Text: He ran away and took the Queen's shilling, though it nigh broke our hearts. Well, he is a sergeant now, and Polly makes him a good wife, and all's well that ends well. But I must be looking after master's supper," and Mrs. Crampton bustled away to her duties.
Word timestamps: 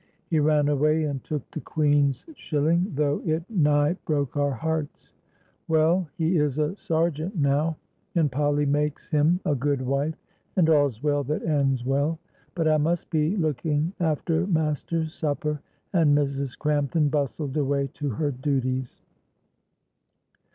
He 0.31 0.39
ran 0.39 0.67
away 0.67 1.03
and 1.03 1.23
took 1.23 1.51
the 1.51 1.59
Queen's 1.59 2.25
shilling, 2.33 2.91
though 2.95 3.21
it 3.23 3.47
nigh 3.47 3.93
broke 4.05 4.35
our 4.35 4.49
hearts. 4.49 5.13
Well, 5.67 6.07
he 6.17 6.37
is 6.39 6.57
a 6.57 6.75
sergeant 6.75 7.35
now, 7.37 7.77
and 8.15 8.31
Polly 8.31 8.65
makes 8.65 9.09
him 9.11 9.39
a 9.45 9.53
good 9.53 9.79
wife, 9.79 10.15
and 10.55 10.67
all's 10.71 11.03
well 11.03 11.23
that 11.25 11.43
ends 11.45 11.85
well. 11.85 12.17
But 12.55 12.67
I 12.67 12.77
must 12.77 13.11
be 13.11 13.37
looking 13.37 13.93
after 13.99 14.47
master's 14.47 15.13
supper," 15.13 15.61
and 15.93 16.17
Mrs. 16.17 16.57
Crampton 16.57 17.09
bustled 17.09 17.55
away 17.55 17.85
to 17.93 18.09
her 18.09 18.31
duties. 18.31 19.01